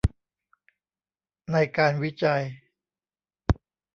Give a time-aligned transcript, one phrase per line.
[1.51, 2.43] ในการวิจัย